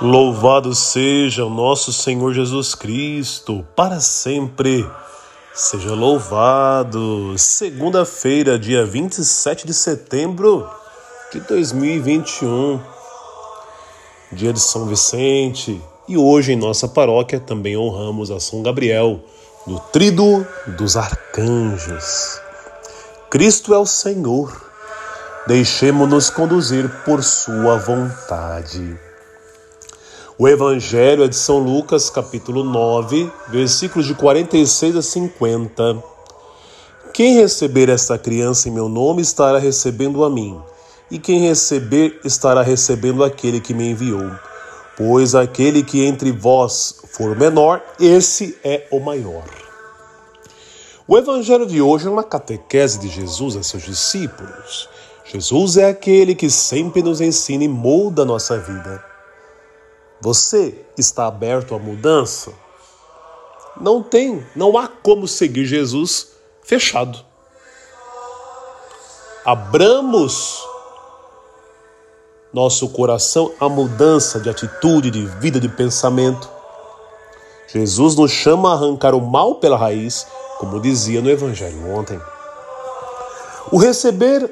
[0.00, 4.88] Louvado seja o nosso Senhor Jesus Cristo, para sempre.
[5.52, 7.36] Seja louvado.
[7.36, 10.70] Segunda-feira, dia 27 de setembro
[11.32, 12.80] de 2021,
[14.30, 15.82] dia de São Vicente.
[16.06, 19.18] E hoje em nossa paróquia também honramos a São Gabriel,
[19.66, 20.46] no Trido
[20.78, 22.40] dos Arcanjos.
[23.28, 24.64] Cristo é o Senhor.
[25.48, 29.07] Deixemo-nos conduzir por Sua vontade.
[30.40, 36.00] O Evangelho é de São Lucas, capítulo 9, versículos de 46 a 50.
[37.12, 40.56] Quem receber esta criança em meu nome estará recebendo a mim,
[41.10, 44.30] e quem receber estará recebendo aquele que me enviou.
[44.96, 49.42] Pois aquele que entre vós for menor, esse é o maior.
[51.08, 54.88] O Evangelho de hoje é uma catequese de Jesus a seus discípulos.
[55.24, 59.17] Jesus é aquele que sempre nos ensina e molda a nossa vida.
[60.20, 62.52] Você está aberto à mudança?
[63.80, 66.32] Não tem, não há como seguir Jesus
[66.62, 67.24] fechado.
[69.44, 70.66] Abramos
[72.52, 76.48] nosso coração à mudança de atitude, de vida, de pensamento.
[77.68, 80.26] Jesus nos chama a arrancar o mal pela raiz,
[80.58, 82.20] como dizia no Evangelho ontem.
[83.70, 84.50] O receber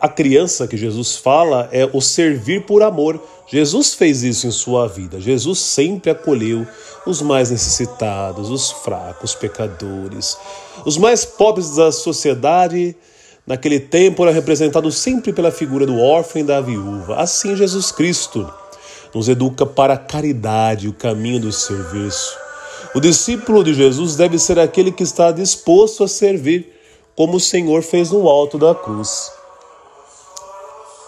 [0.00, 3.20] a criança que Jesus fala é o servir por amor.
[3.48, 5.20] Jesus fez isso em sua vida.
[5.20, 6.66] Jesus sempre acolheu
[7.04, 10.36] os mais necessitados, os fracos, os pecadores,
[10.84, 12.94] os mais pobres da sociedade.
[13.44, 17.16] Naquele tempo era representado sempre pela figura do órfão e da viúva.
[17.16, 18.48] Assim, Jesus Cristo
[19.12, 22.36] nos educa para a caridade, o caminho do serviço.
[22.94, 26.72] O discípulo de Jesus deve ser aquele que está disposto a servir,
[27.16, 29.37] como o Senhor fez no alto da cruz.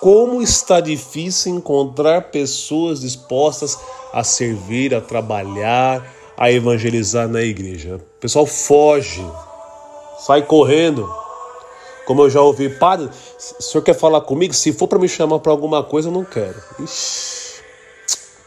[0.01, 3.79] Como está difícil encontrar pessoas dispostas
[4.13, 6.03] a servir, a trabalhar,
[6.37, 7.97] a evangelizar na igreja.
[7.97, 9.25] O pessoal foge,
[10.21, 11.07] sai correndo.
[12.07, 14.55] Como eu já ouvi, padre, o senhor quer falar comigo?
[14.55, 16.61] Se for para me chamar para alguma coisa, eu não quero.
[16.81, 17.63] Ixi,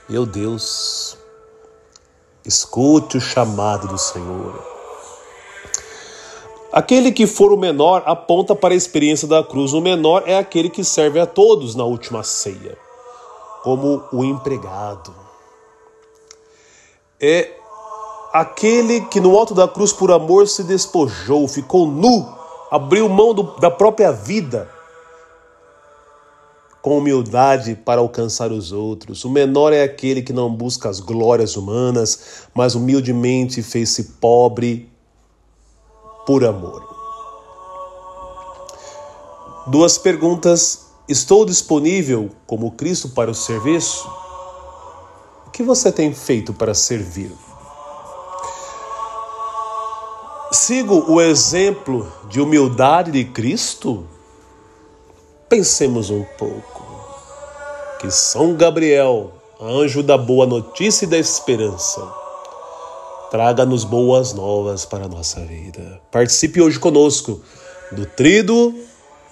[0.10, 1.16] meu Deus.
[2.44, 4.73] Escute o chamado do Senhor.
[6.74, 9.74] Aquele que for o menor aponta para a experiência da cruz.
[9.74, 12.76] O menor é aquele que serve a todos na última ceia,
[13.62, 15.14] como o empregado.
[17.22, 17.52] É
[18.34, 22.28] aquele que no alto da cruz, por amor, se despojou, ficou nu,
[22.72, 24.68] abriu mão do, da própria vida
[26.82, 29.24] com humildade para alcançar os outros.
[29.24, 34.92] O menor é aquele que não busca as glórias humanas, mas humildemente fez-se pobre
[36.26, 36.88] por amor.
[39.68, 40.92] Duas perguntas.
[41.08, 44.10] Estou disponível como Cristo para o serviço?
[45.46, 47.32] O que você tem feito para servir?
[50.52, 54.08] Sigo o exemplo de humildade de Cristo?
[55.50, 56.86] Pensemos um pouco.
[58.00, 62.23] Que São Gabriel, anjo da boa notícia e da esperança,
[63.34, 66.00] traga-nos boas novas para a nossa vida.
[66.12, 67.42] Participe hoje conosco
[67.92, 68.76] do Trido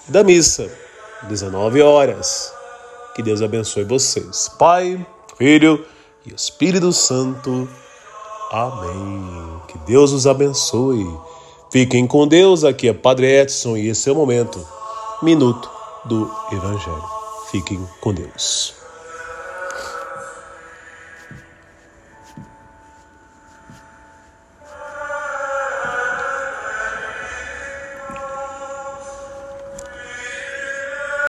[0.08, 0.72] da Missa,
[1.30, 2.52] 19 horas.
[3.16, 4.50] Que Deus abençoe vocês.
[4.58, 5.06] Pai,
[5.38, 5.86] Filho
[6.26, 7.70] e Espírito Santo.
[8.52, 9.62] Amém.
[9.68, 11.06] Que Deus os abençoe.
[11.72, 12.64] Fiquem com Deus.
[12.64, 14.68] Aqui é Padre Edson e esse é o momento,
[15.22, 15.70] minuto
[16.06, 17.04] do Evangelho.
[17.52, 18.81] Fiquem com Deus.